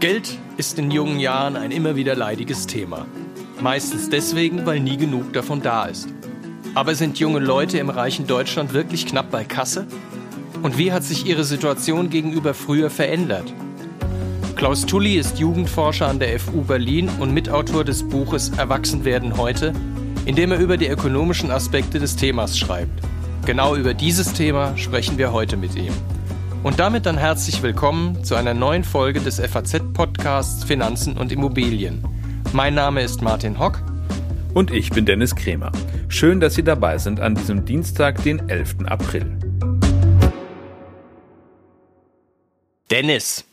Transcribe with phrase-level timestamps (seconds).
[0.00, 3.04] Geld ist in jungen Jahren ein immer wieder leidiges Thema.
[3.60, 6.08] Meistens deswegen, weil nie genug davon da ist.
[6.74, 9.86] Aber sind junge Leute im reichen Deutschland wirklich knapp bei Kasse?
[10.62, 13.52] Und wie hat sich ihre Situation gegenüber früher verändert?
[14.56, 19.74] Klaus Tully ist Jugendforscher an der FU Berlin und Mitautor des Buches Erwachsen werden heute,
[20.24, 23.02] in dem er über die ökonomischen Aspekte des Themas schreibt.
[23.48, 25.94] Genau über dieses Thema sprechen wir heute mit ihm.
[26.62, 32.04] Und damit dann herzlich willkommen zu einer neuen Folge des FAZ-Podcasts Finanzen und Immobilien.
[32.52, 33.82] Mein Name ist Martin Hock.
[34.52, 35.72] Und ich bin Dennis Kremer.
[36.08, 38.84] Schön, dass Sie dabei sind an diesem Dienstag, den 11.
[38.84, 39.38] April.
[42.90, 43.46] Dennis,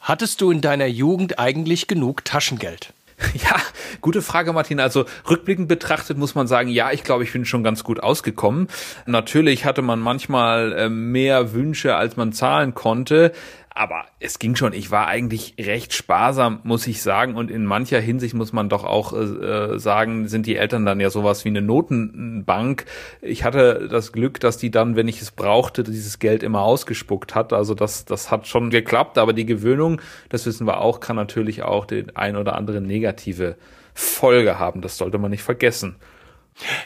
[0.00, 2.92] hattest du in deiner Jugend eigentlich genug Taschengeld?
[3.34, 3.56] Ja,
[4.00, 4.80] gute Frage, Martin.
[4.80, 8.68] Also rückblickend betrachtet muss man sagen, ja, ich glaube, ich bin schon ganz gut ausgekommen.
[9.06, 13.32] Natürlich hatte man manchmal äh, mehr Wünsche, als man zahlen konnte
[13.78, 14.72] aber es ging schon.
[14.72, 17.36] Ich war eigentlich recht sparsam, muss ich sagen.
[17.36, 21.10] Und in mancher Hinsicht muss man doch auch äh, sagen, sind die Eltern dann ja
[21.10, 22.86] sowas wie eine Notenbank.
[23.22, 27.36] Ich hatte das Glück, dass die dann, wenn ich es brauchte, dieses Geld immer ausgespuckt
[27.36, 27.52] hat.
[27.52, 29.16] Also das, das hat schon geklappt.
[29.16, 33.56] Aber die Gewöhnung, das wissen wir auch, kann natürlich auch den ein oder andere negative
[33.94, 34.80] Folge haben.
[34.80, 35.96] Das sollte man nicht vergessen.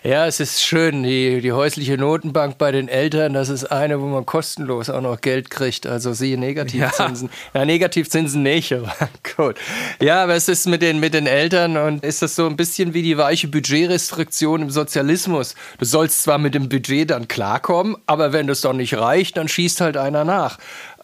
[0.03, 4.07] Ja, es ist schön, die, die häusliche Notenbank bei den Eltern, das ist eine, wo
[4.07, 5.87] man kostenlos auch noch Geld kriegt.
[5.87, 7.31] Also siehe Negativzinsen.
[7.55, 8.93] Ja, ja Negativzinsen nicht, aber
[9.37, 9.57] gut.
[10.01, 12.95] Ja, aber es ist mit den, mit den Eltern und ist das so ein bisschen
[12.95, 15.55] wie die weiche Budgetrestriktion im Sozialismus.
[15.79, 19.49] Du sollst zwar mit dem Budget dann klarkommen, aber wenn das doch nicht reicht, dann
[19.49, 20.59] schießt halt einer nach.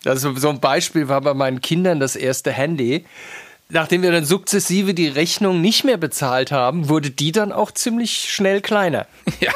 [0.05, 3.05] Also so ein Beispiel war bei meinen Kindern das erste Handy
[3.70, 8.30] nachdem wir dann sukzessive die Rechnung nicht mehr bezahlt haben, wurde die dann auch ziemlich
[8.30, 9.06] schnell kleiner.
[9.41, 9.52] Ja,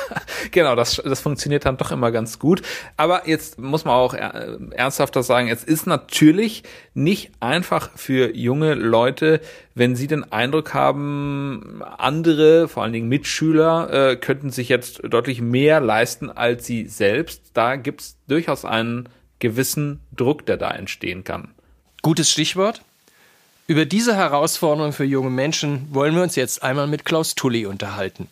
[0.52, 2.62] genau, das, das funktioniert dann doch immer ganz gut.
[2.96, 6.62] Aber jetzt muss man auch ernsthafter sagen, es ist natürlich
[6.94, 9.40] nicht einfach für junge Leute,
[9.74, 15.40] wenn sie den Eindruck haben, andere, vor allen Dingen Mitschüler, äh, könnten sich jetzt deutlich
[15.40, 17.50] mehr leisten als sie selbst.
[17.54, 19.08] Da gibt's durchaus einen
[19.40, 21.54] gewissen Druck, der da entstehen kann.
[22.02, 22.82] Gutes Stichwort.
[23.68, 28.26] Über diese Herausforderung für junge Menschen wollen wir uns jetzt einmal mit Klaus Tully unterhalten.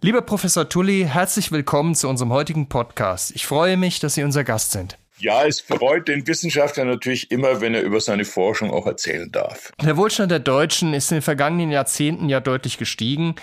[0.00, 3.32] Lieber Professor Tully, herzlich willkommen zu unserem heutigen Podcast.
[3.34, 4.96] Ich freue mich, dass Sie unser Gast sind.
[5.18, 9.72] Ja, es freut den Wissenschaftler natürlich immer, wenn er über seine Forschung auch erzählen darf.
[9.82, 13.34] Der Wohlstand der Deutschen ist in den vergangenen Jahrzehnten ja deutlich gestiegen.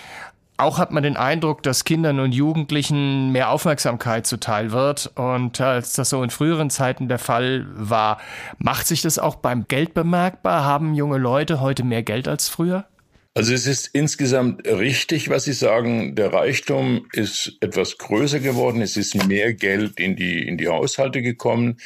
[0.58, 5.10] Auch hat man den Eindruck, dass Kindern und Jugendlichen mehr Aufmerksamkeit zuteil wird.
[5.16, 8.20] Und als das so in früheren Zeiten der Fall war,
[8.58, 10.64] macht sich das auch beim Geld bemerkbar?
[10.64, 12.86] Haben junge Leute heute mehr Geld als früher?
[13.34, 16.14] Also es ist insgesamt richtig, was Sie sagen.
[16.14, 18.82] Der Reichtum ist etwas größer geworden.
[18.82, 21.78] Es ist mehr Geld in die, in die Haushalte gekommen.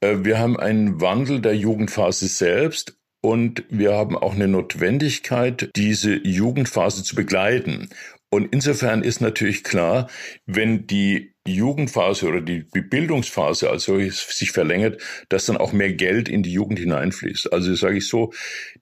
[0.00, 6.14] Äh, wir haben einen Wandel der Jugendphase selbst und wir haben auch eine Notwendigkeit, diese
[6.14, 7.88] Jugendphase zu begleiten.
[8.30, 10.08] Und insofern ist natürlich klar,
[10.44, 16.28] wenn die Jugendphase oder die, Bildungsphase als solches sich verlängert, dass dann auch mehr Geld
[16.28, 17.50] in die Jugend hineinfließt.
[17.52, 18.32] Also sage ich so,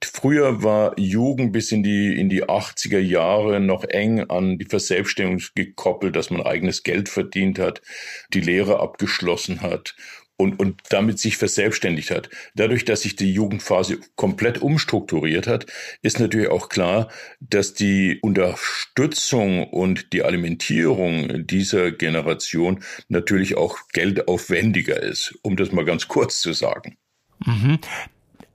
[0.03, 5.45] früher war Jugend bis in die, in die 80er Jahre noch eng an die Verselbstständigung
[5.55, 7.83] gekoppelt, dass man eigenes Geld verdient hat,
[8.35, 9.95] die Lehre abgeschlossen hat
[10.37, 12.29] und, und damit sich verselbstständigt hat.
[12.55, 15.67] Dadurch, dass sich die Jugendphase komplett umstrukturiert hat,
[16.03, 17.09] ist natürlich auch klar,
[17.41, 25.85] dass die Unterstützung und die Alimentierung dieser Generation natürlich auch geldaufwendiger ist, um das mal
[25.85, 26.97] ganz kurz zu sagen.
[27.45, 27.79] Mhm.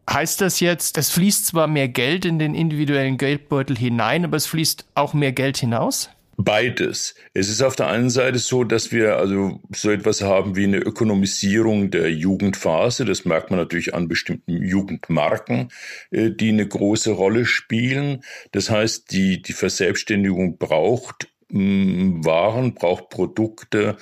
[0.09, 4.45] Heißt das jetzt, es fließt zwar mehr Geld in den individuellen Geldbeutel hinein, aber es
[4.45, 6.09] fließt auch mehr Geld hinaus?
[6.43, 7.13] Beides.
[7.33, 10.77] Es ist auf der einen Seite so, dass wir also so etwas haben wie eine
[10.77, 13.05] Ökonomisierung der Jugendphase.
[13.05, 15.71] Das merkt man natürlich an bestimmten Jugendmarken,
[16.09, 18.23] äh, die eine große Rolle spielen.
[18.53, 23.97] Das heißt, die, die Verselbstständigung braucht mm, Waren, braucht Produkte,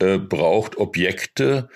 [0.00, 1.68] äh, braucht Objekte,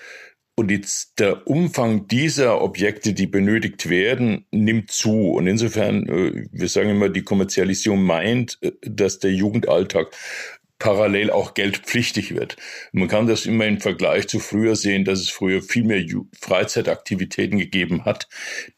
[0.55, 5.31] und jetzt der Umfang dieser Objekte, die benötigt werden, nimmt zu.
[5.31, 10.11] Und insofern, äh, wir sagen immer, die Kommerzialisierung meint, äh, dass der Jugendalltag
[10.81, 12.57] parallel auch geldpflichtig wird.
[12.91, 16.03] Man kann das immer im Vergleich zu früher sehen, dass es früher viel mehr
[16.39, 18.27] Freizeitaktivitäten gegeben hat,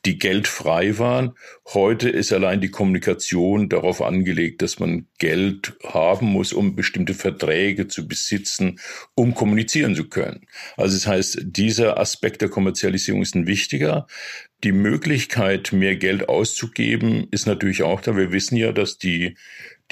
[0.05, 1.35] die geldfrei waren.
[1.73, 7.87] Heute ist allein die Kommunikation darauf angelegt, dass man Geld haben muss, um bestimmte Verträge
[7.87, 8.79] zu besitzen,
[9.15, 10.45] um kommunizieren zu können.
[10.75, 14.07] Also das heißt, dieser Aspekt der Kommerzialisierung ist ein wichtiger.
[14.65, 18.17] Die Möglichkeit, mehr Geld auszugeben, ist natürlich auch da.
[18.17, 19.35] Wir wissen ja, dass die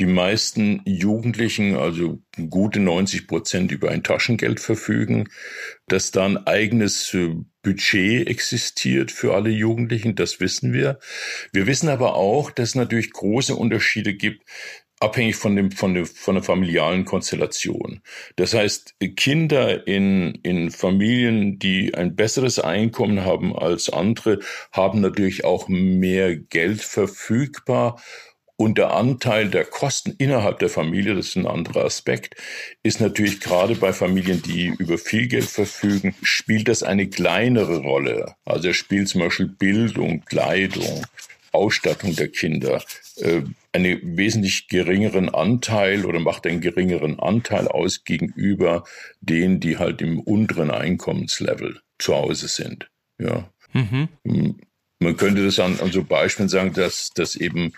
[0.01, 5.30] die meisten Jugendlichen, also gute 90 Prozent über ein Taschengeld verfügen,
[5.88, 10.98] dass da ein eigenes äh, Budget existiert für alle Jugendlichen, das wissen wir.
[11.53, 14.42] Wir wissen aber auch, dass es natürlich große Unterschiede gibt
[15.00, 18.01] abhängig von dem von der von der familialen Konstellation.
[18.36, 24.39] Das heißt, Kinder in in Familien, die ein besseres Einkommen haben als andere,
[24.71, 28.00] haben natürlich auch mehr Geld verfügbar
[28.62, 32.36] und der Anteil der Kosten innerhalb der Familie, das ist ein anderer Aspekt,
[32.84, 38.36] ist natürlich gerade bei Familien, die über viel Geld verfügen, spielt das eine kleinere Rolle.
[38.46, 41.08] Also er spielt zum Beispiel Bildung, Kleidung,
[41.52, 42.84] Ausstattung der Kinder
[43.18, 43.42] äh,
[43.74, 48.84] einen wesentlich geringeren Anteil oder macht einen geringeren Anteil aus gegenüber
[49.22, 52.90] denen, die halt im unteren Einkommenslevel zu Hause sind.
[53.18, 53.50] Ja.
[53.74, 54.07] Mhm.
[55.01, 57.74] Man könnte das an, an so Beispielen sagen, dass, dass eben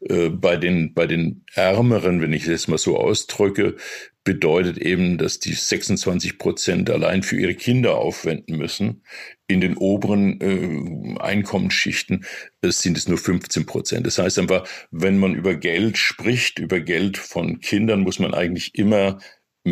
[0.00, 3.76] äh, bei, den, bei den Ärmeren, wenn ich es mal so ausdrücke,
[4.22, 9.02] bedeutet eben, dass die 26 Prozent allein für ihre Kinder aufwenden müssen.
[9.46, 12.26] In den oberen äh, Einkommensschichten
[12.60, 14.06] äh, sind es nur 15 Prozent.
[14.06, 18.74] Das heißt einfach, wenn man über Geld spricht, über Geld von Kindern, muss man eigentlich
[18.74, 19.18] immer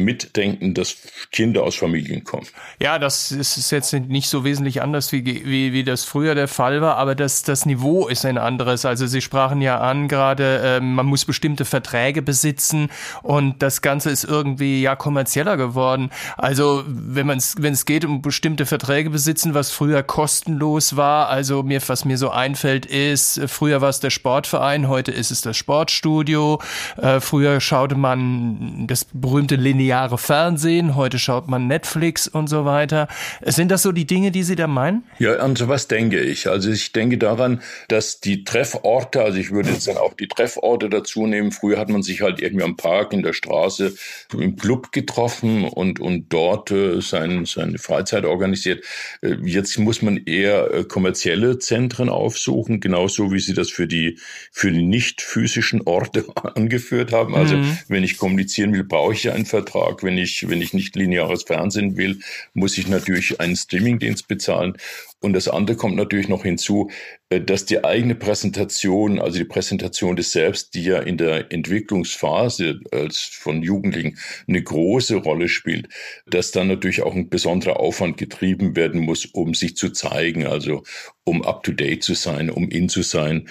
[0.05, 0.97] mitdenken, dass
[1.33, 2.47] Kinder aus Familien kommen.
[2.81, 6.81] Ja, das ist jetzt nicht so wesentlich anders, wie, wie, wie das früher der Fall
[6.81, 8.85] war, aber das, das Niveau ist ein anderes.
[8.85, 12.91] Also Sie sprachen ja an gerade, äh, man muss bestimmte Verträge besitzen
[13.23, 16.11] und das Ganze ist irgendwie ja kommerzieller geworden.
[16.37, 21.63] Also wenn man wenn es geht um bestimmte Verträge besitzen, was früher kostenlos war, also
[21.63, 25.57] mir was mir so einfällt ist, früher war es der Sportverein, heute ist es das
[25.57, 26.61] Sportstudio.
[26.97, 32.65] Äh, früher schaute man das berühmte Linear lineare Fernsehen, heute schaut man Netflix und so
[32.65, 33.07] weiter.
[33.45, 35.05] Sind das so die Dinge, die Sie da meinen?
[35.21, 36.49] Ja, an sowas denke ich.
[36.49, 40.89] Also ich denke daran, dass die Trefforte, also ich würde jetzt dann auch die Trefforte
[40.91, 41.53] dazu nehmen.
[41.53, 43.95] Früher hat man sich halt irgendwie am Park, in der Straße,
[44.33, 48.85] im Club getroffen und, und dort äh, sein, seine Freizeit organisiert.
[49.23, 54.19] Äh, jetzt muss man eher äh, kommerzielle Zentren aufsuchen, genauso wie Sie das für die,
[54.51, 56.25] für die nicht physischen Orte
[56.57, 57.37] angeführt haben.
[57.37, 57.79] Also mhm.
[57.87, 60.03] wenn ich kommunizieren will, brauche ich ja einen Vertrag Vertrag.
[60.03, 62.19] Wenn ich, wenn ich nicht lineares Fernsehen will,
[62.55, 64.77] muss ich natürlich einen Streamingdienst bezahlen.
[65.21, 66.91] Und das andere kommt natürlich noch hinzu,
[67.31, 72.81] äh, dass die eigene Präsentation, also die Präsentation des Selbst, die ja in der Entwicklungsphase
[72.93, 75.89] als von Jugendlichen eine große Rolle spielt,
[76.27, 80.83] dass dann natürlich auch ein besonderer Aufwand getrieben werden muss, um sich zu zeigen, also
[81.25, 83.49] um up to date zu sein, um in zu sein,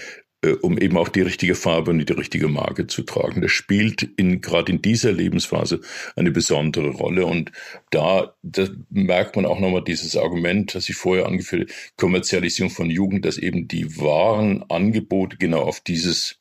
[0.54, 3.42] um eben auch die richtige Farbe und die richtige Marke zu tragen.
[3.42, 5.82] Das spielt in, gerade in dieser Lebensphase
[6.16, 7.26] eine besondere Rolle.
[7.26, 7.52] Und
[7.92, 12.90] da, da merkt man auch nochmal dieses Argument, das ich vorher angeführt habe, Kommerzialisierung von
[12.90, 16.40] Jugend, dass eben die wahren Angebote genau auf dieses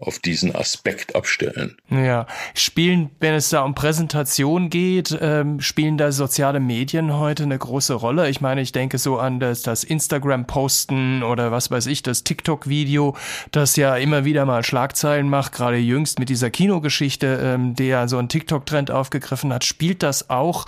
[0.00, 1.76] auf diesen Aspekt abstellen.
[1.90, 7.58] Ja, spielen, wenn es da um Präsentation geht, ähm, spielen da soziale Medien heute eine
[7.58, 8.28] große Rolle.
[8.30, 13.16] Ich meine, ich denke so an das, das Instagram-Posten oder was weiß ich, das TikTok-Video,
[13.52, 18.18] das ja immer wieder mal Schlagzeilen macht, gerade jüngst mit dieser Kinogeschichte, ähm, der so
[18.18, 19.64] einen TikTok-Trend aufgegriffen hat.
[19.64, 20.66] Spielt das auch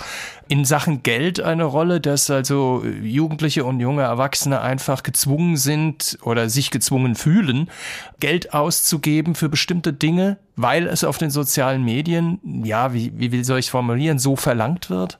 [0.53, 6.51] in Sachen Geld eine Rolle, dass also Jugendliche und junge Erwachsene einfach gezwungen sind oder
[6.51, 7.71] sich gezwungen fühlen,
[8.21, 13.61] Geld auszugeben für bestimmte Dinge, weil es auf den sozialen Medien, ja, wie, wie soll
[13.61, 15.19] ich formulieren, so verlangt wird?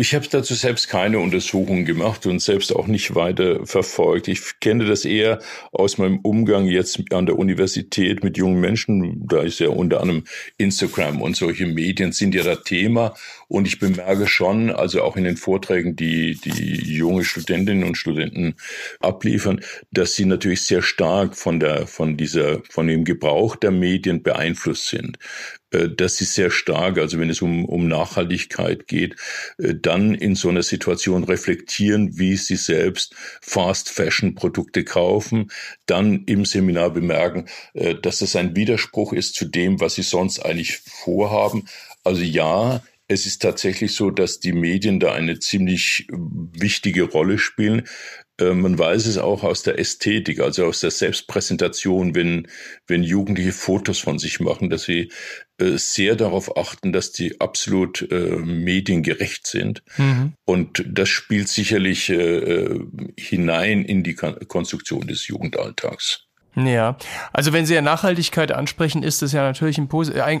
[0.00, 4.28] Ich habe dazu selbst keine Untersuchungen gemacht und selbst auch nicht weiter verfolgt.
[4.28, 5.40] Ich kenne das eher
[5.72, 9.26] aus meinem Umgang jetzt an der Universität mit jungen Menschen.
[9.26, 10.22] Da ist ja unter anderem
[10.56, 13.16] Instagram und solche Medien sind ja das Thema.
[13.48, 18.54] Und ich bemerke schon, also auch in den Vorträgen, die die junge Studentinnen und Studenten
[19.00, 24.22] abliefern, dass sie natürlich sehr stark von der, von dieser, von dem Gebrauch der Medien
[24.22, 25.18] beeinflusst sind.
[25.70, 29.16] Äh, dass sie sehr stark, also wenn es um, um Nachhaltigkeit geht,
[29.58, 35.50] äh, dann in so einer Situation reflektieren, wie sie selbst Fast-Fashion-Produkte kaufen,
[35.84, 40.40] dann im Seminar bemerken, äh, dass das ein Widerspruch ist zu dem, was sie sonst
[40.40, 41.68] eigentlich vorhaben.
[42.02, 47.86] Also ja, es ist tatsächlich so, dass die Medien da eine ziemlich wichtige Rolle spielen.
[48.40, 52.48] Äh, man weiß es auch aus der Ästhetik, also aus der Selbstpräsentation, wenn,
[52.86, 55.10] wenn Jugendliche Fotos von sich machen, dass sie
[55.58, 59.82] äh, sehr darauf achten, dass die absolut äh, mediengerecht sind.
[59.96, 60.34] Mhm.
[60.44, 62.78] Und das spielt sicherlich äh,
[63.18, 66.27] hinein in die Konstruktion des Jugendalltags.
[66.66, 66.96] Ja,
[67.32, 69.88] also wenn Sie ja Nachhaltigkeit ansprechen, ist das ja natürlich ein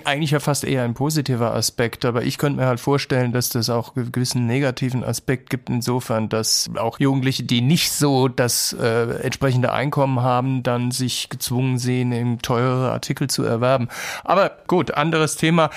[0.04, 3.70] eigentlich ja fast eher ein positiver Aspekt, aber ich könnte mir halt vorstellen, dass das
[3.70, 9.72] auch gewissen negativen Aspekt gibt, insofern, dass auch Jugendliche, die nicht so das äh, entsprechende
[9.72, 13.88] Einkommen haben, dann sich gezwungen sehen, eben teurere Artikel zu erwerben.
[14.24, 15.70] Aber gut, anderes Thema.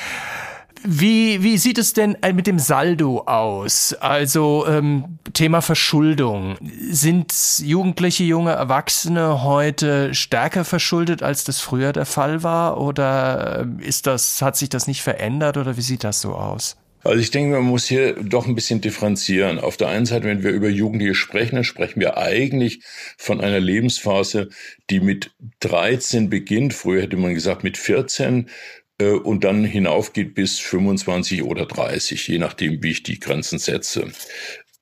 [0.83, 3.93] Wie, wie sieht es denn äh, mit dem Saldo aus?
[3.93, 6.57] Also ähm, Thema Verschuldung.
[6.89, 12.79] Sind Jugendliche, junge Erwachsene heute stärker verschuldet, als das früher der Fall war?
[12.79, 16.77] Oder äh, ist das, hat sich das nicht verändert oder wie sieht das so aus?
[17.03, 19.59] Also ich denke, man muss hier doch ein bisschen differenzieren.
[19.59, 22.81] Auf der einen Seite, wenn wir über Jugendliche sprechen, dann sprechen wir eigentlich
[23.17, 24.49] von einer Lebensphase,
[24.91, 26.75] die mit 13 beginnt.
[26.75, 28.49] Früher hätte man gesagt mit 14 äh,
[29.09, 34.11] und dann hinaufgeht bis 25 oder 30, je nachdem, wie ich die Grenzen setze.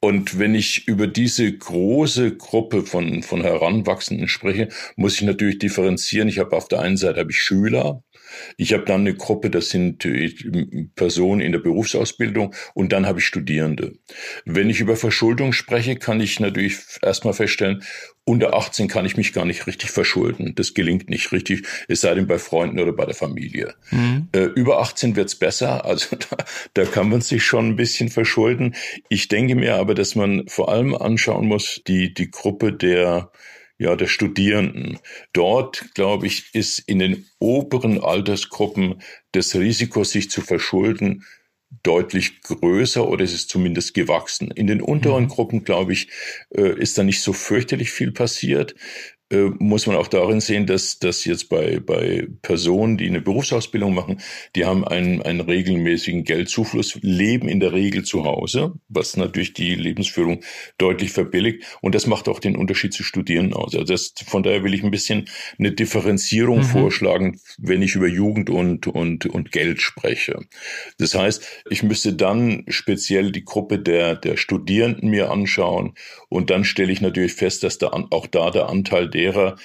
[0.01, 6.29] Und wenn ich über diese große Gruppe von, von Heranwachsenden spreche, muss ich natürlich differenzieren.
[6.29, 8.01] Ich habe auf der einen Seite habe ich Schüler,
[8.57, 10.33] ich habe dann eine Gruppe, das sind äh,
[10.95, 13.93] Personen in der Berufsausbildung und dann habe ich Studierende.
[14.45, 17.83] Wenn ich über Verschuldung spreche, kann ich natürlich erstmal feststellen,
[18.29, 20.53] unter 18 kann ich mich gar nicht richtig verschulden.
[20.53, 23.73] Das gelingt nicht richtig, es sei denn bei Freunden oder bei der Familie.
[23.89, 24.29] Mhm.
[24.33, 26.37] Äh, über 18 wird's besser, also da,
[26.75, 28.75] da kann man sich schon ein bisschen verschulden.
[29.09, 33.31] Ich denke mir aber, dass man vor allem anschauen muss, die, die Gruppe der
[33.81, 34.99] ja, der Studierenden.
[35.31, 41.23] Dort, glaube ich, ist in den oberen Altersgruppen das Risiko, sich zu verschulden,
[41.83, 44.51] deutlich größer oder es ist zumindest gewachsen.
[44.51, 45.29] In den unteren mhm.
[45.29, 46.09] Gruppen, glaube ich,
[46.49, 48.75] äh, ist da nicht so fürchterlich viel passiert.
[49.31, 53.93] Äh, muss man auch darin sehen, dass, dass jetzt bei, bei Personen, die eine Berufsausbildung
[53.93, 54.21] machen,
[54.55, 59.75] die haben einen, einen regelmäßigen Geldzufluss, leben in der Regel zu Hause, was natürlich die
[59.75, 60.41] Lebensführung
[60.79, 61.63] deutlich verbilligt.
[61.81, 63.75] Und das macht auch den Unterschied zu Studierenden aus.
[63.75, 66.63] Also das, von daher will ich ein bisschen eine Differenzierung mhm.
[66.63, 70.39] vorschlagen, wenn ich über Jugend und, und, und Geld spreche.
[70.97, 75.93] Das heißt, ich müsste dann speziell die Gruppe der, der Studierenden mir anschauen
[76.29, 79.57] und dann stelle ich natürlich fest, dass da auch da der Anteil der derer,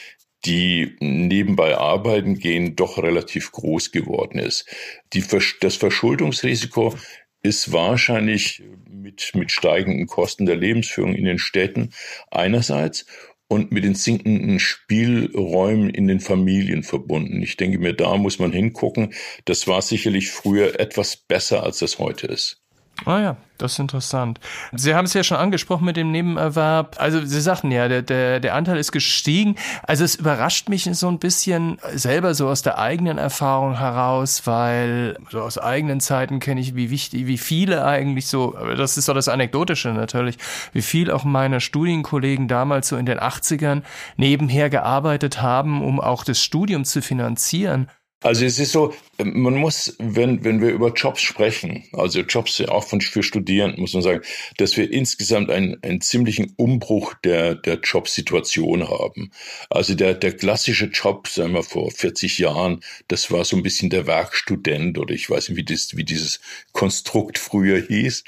[0.45, 4.67] die nebenbei arbeiten gehen, doch relativ groß geworden ist.
[5.13, 5.25] Die,
[5.61, 6.95] das Verschuldungsrisiko
[7.43, 11.91] ist wahrscheinlich mit, mit steigenden Kosten der Lebensführung in den Städten
[12.31, 13.07] einerseits
[13.49, 17.43] und mit den sinkenden Spielräumen in den Familien verbunden.
[17.43, 19.13] Ich denke mir, da muss man hingucken.
[19.45, 22.64] Das war sicherlich früher etwas besser, als das heute ist.
[23.05, 24.41] Ah ja, das ist interessant.
[24.73, 26.97] Sie haben es ja schon angesprochen mit dem Nebenerwerb.
[26.99, 29.57] Also Sie sagten ja, der, der, der Anteil ist gestiegen.
[29.83, 35.19] Also es überrascht mich so ein bisschen selber so aus der eigenen Erfahrung heraus, weil
[35.31, 39.15] so aus eigenen Zeiten kenne ich, wie wichtig, wie viele eigentlich so, das ist doch
[39.15, 40.39] das Anekdotische natürlich,
[40.73, 43.83] wie viel auch meine Studienkollegen damals so in den 80ern
[44.17, 47.89] nebenher gearbeitet haben, um auch das Studium zu finanzieren.
[48.25, 52.85] Also es ist so, man muss, wenn, wenn wir über Jobs sprechen, also Jobs auch
[52.85, 54.23] von, für Studierenden, muss man sagen,
[54.57, 59.31] dass wir insgesamt einen, einen ziemlichen Umbruch der, der Jobsituation haben.
[59.69, 63.91] Also der, der klassische Job, sagen wir vor 40 Jahren, das war so ein bisschen
[63.91, 66.41] der Werkstudent oder ich weiß nicht, wie, das, wie dieses
[66.73, 68.25] Konstrukt früher hieß.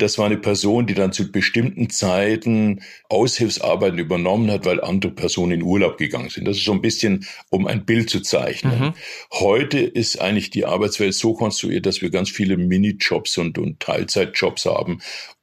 [0.00, 5.52] Das war eine Person, die dann zu bestimmten Zeiten Aushilfsarbeiten übernommen hat, weil andere Personen
[5.52, 6.46] in Urlaub gegangen sind.
[6.46, 8.80] Das ist so ein bisschen, um ein Bild zu zeichnen.
[8.80, 8.92] Mhm.
[9.32, 14.64] Heute ist eigentlich die Arbeitswelt so konstruiert, dass wir ganz viele Minijobs und, und Teilzeitjobs
[14.66, 15.00] haben.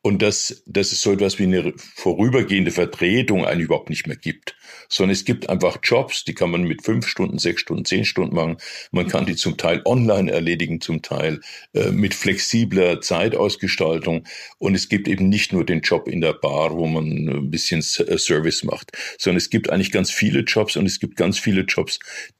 [0.07, 4.55] Und dass, dass es so etwas wie eine vorübergehende Vertretung eigentlich überhaupt nicht mehr gibt
[4.89, 8.35] sondern es gibt einfach Jobs, die kann man mit fünf Stunden, sechs Stunden, zehn Stunden
[8.35, 8.57] machen.
[8.91, 11.41] Man kann die zum Teil online erledigen, zum Teil
[11.73, 14.25] äh, mit flexibler Zeitausgestaltung.
[14.57, 17.79] Und es gibt eben nicht nur den Job in der Bar, wo man ein bisschen
[17.79, 21.61] äh, Service macht, sondern es gibt eigentlich ganz viele Jobs und es gibt ganz viele
[21.61, 21.99] Jobs,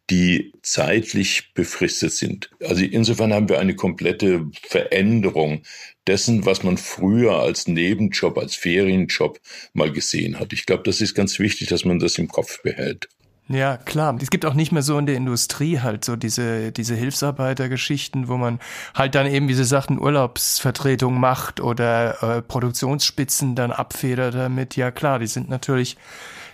[0.10, 2.50] die zeitlich befristet sind.
[2.62, 5.64] Also insofern haben wir eine komplette Veränderung
[6.08, 9.40] dessen, was man früher als Nebenjob, als Ferienjob
[9.74, 10.54] mal gesehen hat.
[10.54, 13.10] Ich glaube, das ist ganz wichtig, dass man das im Kopf behält.
[13.50, 14.18] Ja, klar.
[14.22, 18.36] Es gibt auch nicht mehr so in der Industrie halt so diese, diese Hilfsarbeitergeschichten, wo
[18.36, 18.60] man
[18.94, 24.76] halt dann eben, wie Sie sagten, Urlaubsvertretung macht oder äh, Produktionsspitzen dann abfedert damit.
[24.76, 25.96] Ja, klar, die sind natürlich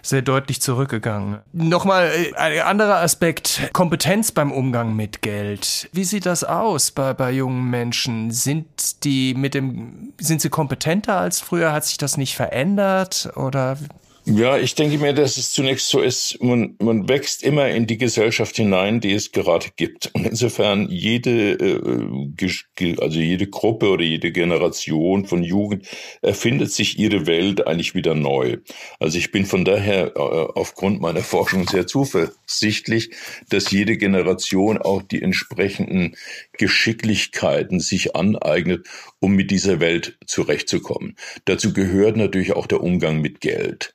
[0.04, 1.40] sehr deutlich zurückgegangen.
[1.54, 5.90] Nochmal äh, ein anderer Aspekt, Kompetenz beim Umgang mit Geld.
[5.94, 8.30] Wie sieht das aus bei, bei jungen Menschen?
[8.32, 11.72] Sind die mit dem, sind sie kompetenter als früher?
[11.72, 13.78] Hat sich das nicht verändert oder?
[14.26, 17.98] Ja, ich denke mir, dass es zunächst so ist, man, man wächst immer in die
[17.98, 20.12] Gesellschaft hinein, die es gerade gibt.
[20.14, 25.88] Und insofern jede, äh, also jede Gruppe oder jede Generation von Jugend
[26.22, 28.60] erfindet sich ihre Welt eigentlich wieder neu.
[28.98, 33.10] Also ich bin von daher äh, aufgrund meiner Forschung sehr zuversichtlich,
[33.50, 36.16] dass jede Generation auch die entsprechenden
[36.54, 38.88] Geschicklichkeiten sich aneignet,
[39.20, 41.18] um mit dieser Welt zurechtzukommen.
[41.44, 43.94] Dazu gehört natürlich auch der Umgang mit Geld.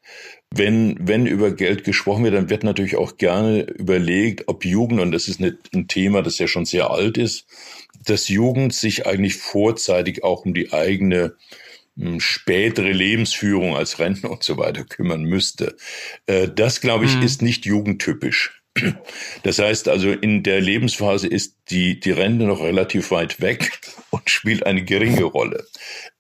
[0.51, 5.13] Wenn, wenn über Geld gesprochen wird, dann wird natürlich auch gerne überlegt, ob Jugend, und
[5.13, 7.47] das ist ein Thema, das ja schon sehr alt ist,
[8.05, 11.35] dass Jugend sich eigentlich vorzeitig auch um die eigene
[11.99, 15.77] hm, spätere Lebensführung als Rentner und so weiter kümmern müsste.
[16.27, 17.23] Äh, das, glaube ich, mhm.
[17.23, 18.63] ist nicht jugendtypisch.
[19.43, 23.81] Das heißt also, in der Lebensphase ist die, die Rente noch relativ weit weg
[24.29, 25.65] spielt eine geringe Rolle.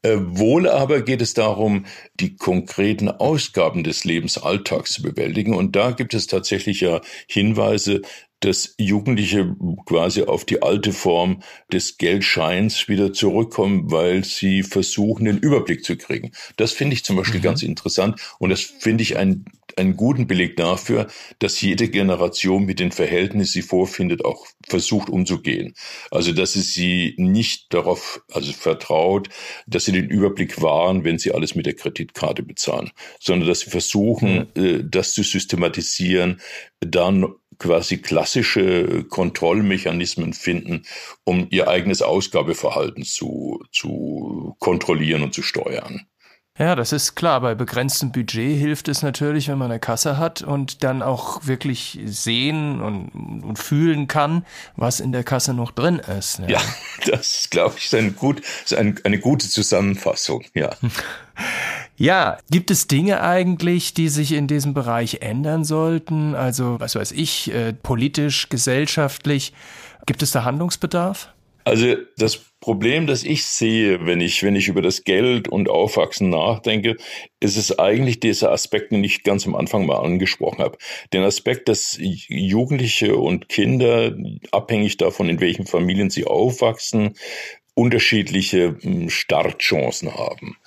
[0.03, 5.55] Äh, wohl aber geht es darum, die konkreten Ausgaben des Lebensalltags zu bewältigen.
[5.55, 8.03] Und da gibt es tatsächlich ja Hinweise,
[8.41, 15.39] dass Jugendliche quasi auf die alte Form des Geldscheins wieder zurückkommen, weil sie versuchen, den
[15.39, 16.33] Überblick zu kriegen.
[16.57, 17.45] Das finde ich zum Beispiel mhm.
[17.45, 19.45] ganz interessant und das finde ich ein
[19.79, 21.07] einen guten Beleg dafür,
[21.39, 25.75] dass jede Generation mit den Verhältnissen, die sie vorfindet, auch versucht umzugehen.
[26.11, 29.29] Also, dass sie sie nicht darauf, also vertraut,
[29.67, 33.71] dass sie den Überblick wahren, wenn sie alles mit der Kreditkarte bezahlen, sondern dass sie
[33.71, 34.91] versuchen, mhm.
[34.91, 36.41] das zu systematisieren,
[36.81, 40.85] dann quasi klassische Kontrollmechanismen finden,
[41.25, 46.07] um ihr eigenes Ausgabeverhalten zu, zu kontrollieren und zu steuern.
[46.59, 47.41] Ja, das ist klar.
[47.41, 52.01] Bei begrenztem Budget hilft es natürlich, wenn man eine Kasse hat und dann auch wirklich
[52.05, 53.11] sehen und,
[53.45, 56.41] und fühlen kann, was in der Kasse noch drin ist.
[56.41, 56.61] Ja, ja
[57.07, 60.45] das glaube ich ist, ein gut, ist ein, eine gute Zusammenfassung.
[60.55, 60.71] Ja.
[61.97, 66.37] Ja, gibt es Dinge eigentlich, die sich in diesem Bereich ändern sollten?
[66.37, 69.53] Also, was weiß ich, äh, politisch, gesellschaftlich?
[70.07, 71.29] Gibt es da Handlungsbedarf?
[71.69, 76.29] Also das Problem, das ich sehe, wenn ich, wenn ich über das Geld und Aufwachsen
[76.29, 76.99] nachdenke,
[77.41, 80.77] ist es eigentlich dieser Aspekt, den ich ganz am Anfang mal angesprochen habe.
[81.15, 84.15] Den Aspekt, dass Jugendliche und Kinder,
[84.51, 87.15] abhängig davon, in welchen Familien sie aufwachsen,
[87.73, 90.59] unterschiedliche hm, Startchancen haben.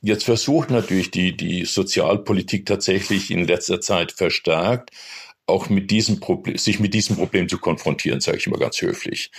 [0.00, 4.90] Jetzt versucht natürlich die, die Sozialpolitik tatsächlich in letzter Zeit verstärkt,
[5.46, 9.30] auch mit diesem Problem, sich mit diesem Problem zu konfrontieren, sage ich immer ganz höflich.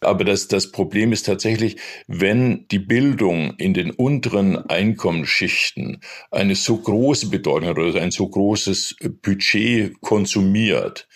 [0.00, 6.76] Aber das, das Problem ist tatsächlich, wenn die Bildung in den unteren Einkommensschichten eine so
[6.76, 11.08] große Bedeutung hat oder ein so großes Budget konsumiert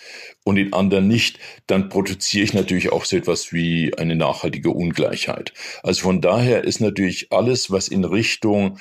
[0.45, 5.53] und in anderen nicht, dann produziere ich natürlich auch so etwas wie eine nachhaltige Ungleichheit.
[5.83, 8.79] Also von daher ist natürlich alles, was in Richtung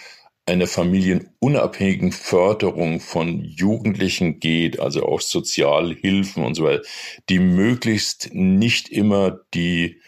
[0.50, 6.84] einer familienunabhängigen Förderung von Jugendlichen geht, also auch Sozialhilfen und so weiter,
[7.30, 10.02] die möglichst nicht immer die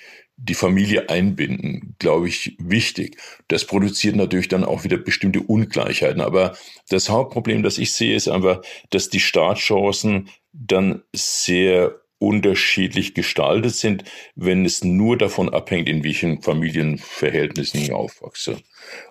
[0.43, 3.17] die Familie einbinden, glaube ich, wichtig.
[3.47, 6.19] Das produziert natürlich dann auch wieder bestimmte Ungleichheiten.
[6.19, 6.57] Aber
[6.89, 14.03] das Hauptproblem, das ich sehe, ist einfach, dass die Startchancen dann sehr unterschiedlich gestaltet sind,
[14.35, 18.57] wenn es nur davon abhängt, in welchen Familienverhältnissen ich aufwachse.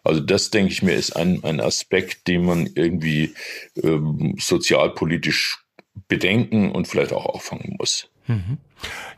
[0.05, 3.35] Also das, denke ich mir, ist ein, ein Aspekt, den man irgendwie
[3.83, 5.59] ähm, sozialpolitisch
[6.07, 8.09] bedenken und vielleicht auch auffangen muss.
[8.29, 8.59] Mhm.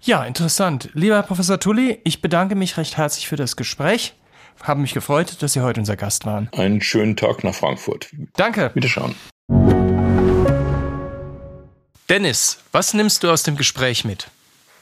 [0.01, 0.89] Ja, interessant.
[0.95, 4.15] Lieber Herr Professor Tully, ich bedanke mich recht herzlich für das Gespräch.
[4.63, 6.49] Habe mich gefreut, dass Sie heute unser Gast waren.
[6.53, 8.11] Einen schönen Tag nach Frankfurt.
[8.37, 8.71] Danke.
[8.75, 9.15] Bitte schauen.
[12.09, 14.29] Dennis, was nimmst du aus dem Gespräch mit?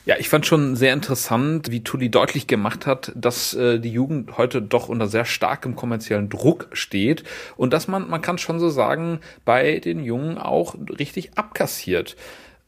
[0.07, 4.39] Ja, ich fand schon sehr interessant, wie Tully deutlich gemacht hat, dass äh, die Jugend
[4.39, 7.23] heute doch unter sehr starkem kommerziellen Druck steht
[7.57, 12.17] und dass man, man kann schon so sagen, bei den Jungen auch richtig abkassiert.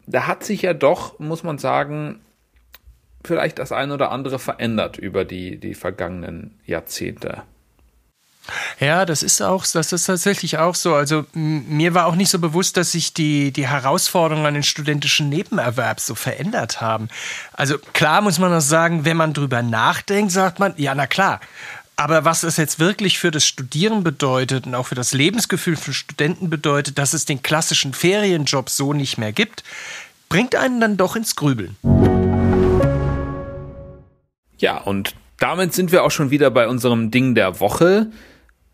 [0.06, 2.20] Da hat sich ja doch, muss man sagen,
[3.24, 7.42] vielleicht das eine oder andere verändert über die, die vergangenen Jahrzehnte.
[8.80, 10.94] Ja, das ist auch, das ist tatsächlich auch so.
[10.94, 15.28] Also mir war auch nicht so bewusst, dass sich die, die Herausforderungen an den studentischen
[15.28, 17.08] Nebenerwerb so verändert haben.
[17.52, 21.40] Also klar muss man auch sagen, wenn man drüber nachdenkt, sagt man, ja, na klar.
[21.94, 25.94] Aber was es jetzt wirklich für das Studieren bedeutet und auch für das Lebensgefühl von
[25.94, 29.62] Studenten bedeutet, dass es den klassischen Ferienjob so nicht mehr gibt,
[30.28, 31.76] bringt einen dann doch ins Grübeln.
[34.56, 38.10] Ja, und damit sind wir auch schon wieder bei unserem Ding der Woche.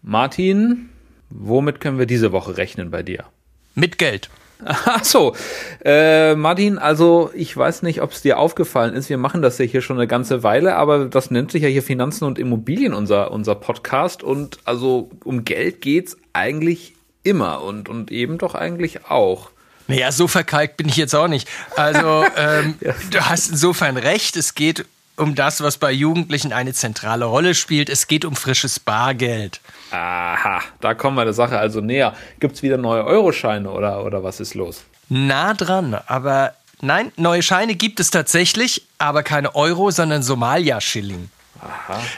[0.09, 0.88] Martin,
[1.29, 3.27] womit können wir diese Woche rechnen bei dir?
[3.75, 4.31] Mit Geld.
[4.64, 5.37] Ach so,
[5.85, 9.66] äh, Martin, also ich weiß nicht, ob es dir aufgefallen ist, wir machen das ja
[9.66, 13.33] hier schon eine ganze Weile, aber das nennt sich ja hier Finanzen und Immobilien, unser,
[13.33, 14.23] unser Podcast.
[14.23, 19.51] Und also um Geld geht's eigentlich immer und, und eben doch eigentlich auch.
[19.88, 21.47] Naja, so verkalkt bin ich jetzt auch nicht.
[21.77, 22.94] Also, ähm, ja.
[23.11, 24.38] du hast insofern recht.
[24.38, 24.87] Es geht
[25.18, 27.88] um das, was bei Jugendlichen eine zentrale Rolle spielt.
[27.88, 29.61] Es geht um frisches Bargeld.
[29.90, 32.14] Aha, da kommen wir der Sache also näher.
[32.40, 34.85] Gibt es wieder neue Euroscheine oder, oder was ist los?
[35.09, 41.31] Nah dran, aber nein, neue Scheine gibt es tatsächlich, aber keine Euro, sondern Somalia-Schilling.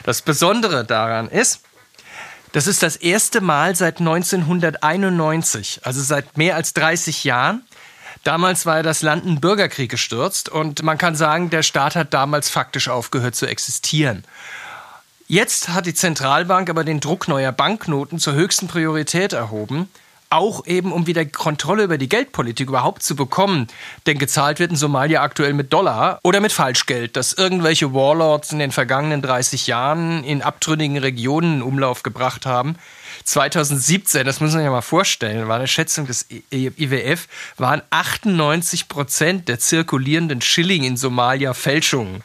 [0.03, 1.61] Das Besondere daran ist,
[2.51, 7.63] das ist das erste Mal seit 1991, also seit mehr als 30 Jahren.
[8.23, 12.49] Damals war das Land in Bürgerkrieg gestürzt und man kann sagen, der Staat hat damals
[12.49, 14.23] faktisch aufgehört zu existieren.
[15.27, 19.89] Jetzt hat die Zentralbank aber den Druck neuer Banknoten zur höchsten Priorität erhoben
[20.31, 23.67] auch eben um wieder Kontrolle über die Geldpolitik überhaupt zu bekommen.
[24.07, 28.59] Denn gezahlt wird in Somalia aktuell mit Dollar oder mit Falschgeld, das irgendwelche Warlords in
[28.59, 32.77] den vergangenen 30 Jahren in abtrünnigen Regionen in Umlauf gebracht haben.
[33.23, 39.47] 2017, das muss man ja mal vorstellen, war eine Schätzung des IWF, waren 98 Prozent
[39.47, 42.23] der zirkulierenden Schilling in Somalia Fälschungen.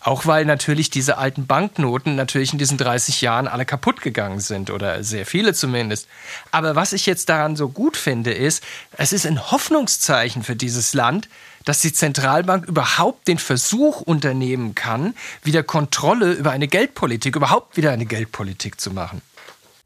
[0.00, 4.70] Auch weil natürlich diese alten Banknoten natürlich in diesen 30 Jahren alle kaputt gegangen sind
[4.70, 6.08] oder sehr viele zumindest.
[6.52, 8.62] Aber was ich jetzt daran so gut finde, ist,
[8.96, 11.28] es ist ein Hoffnungszeichen für dieses Land,
[11.66, 17.90] dass die Zentralbank überhaupt den Versuch unternehmen kann, wieder Kontrolle über eine Geldpolitik, überhaupt wieder
[17.90, 19.20] eine Geldpolitik zu machen.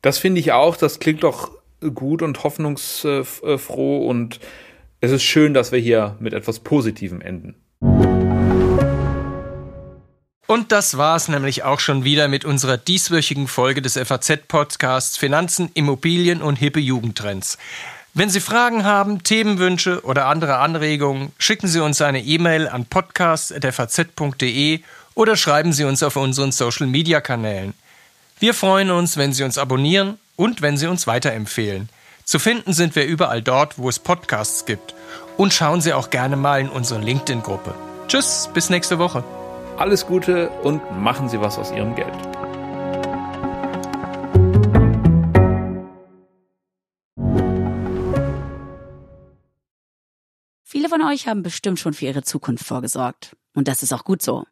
[0.03, 0.77] Das finde ich auch.
[0.77, 1.51] Das klingt doch
[1.95, 4.41] gut und hoffnungsfroh und
[5.01, 7.55] es ist schön, dass wir hier mit etwas Positivem enden.
[10.47, 16.43] Und das war's nämlich auch schon wieder mit unserer dieswöchigen Folge des FAZ-Podcasts Finanzen, Immobilien
[16.43, 17.57] und hippe Jugendtrends.
[18.15, 24.81] Wenn Sie Fragen haben, Themenwünsche oder andere Anregungen, schicken Sie uns eine E-Mail an podcast.faz.de
[25.15, 27.73] oder schreiben Sie uns auf unseren Social-Media-Kanälen.
[28.40, 31.90] Wir freuen uns, wenn Sie uns abonnieren und wenn Sie uns weiterempfehlen.
[32.24, 34.94] Zu finden sind wir überall dort, wo es Podcasts gibt.
[35.37, 37.74] Und schauen Sie auch gerne mal in unsere LinkedIn-Gruppe.
[38.09, 39.22] Tschüss, bis nächste Woche.
[39.76, 42.14] Alles Gute und machen Sie was aus Ihrem Geld.
[50.64, 53.37] Viele von euch haben bestimmt schon für ihre Zukunft vorgesorgt.
[53.53, 54.46] Und das ist auch gut so.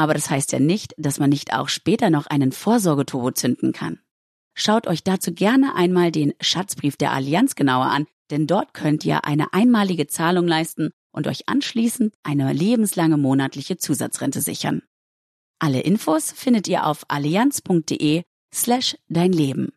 [0.00, 4.00] Aber das heißt ja nicht, dass man nicht auch später noch einen Vorsorgeturbo zünden kann.
[4.54, 9.26] Schaut euch dazu gerne einmal den Schatzbrief der Allianz genauer an, denn dort könnt ihr
[9.26, 14.80] eine einmalige Zahlung leisten und euch anschließend eine lebenslange monatliche Zusatzrente sichern.
[15.58, 18.22] Alle Infos findet ihr auf allianz.de
[18.54, 19.68] slash dein Leben.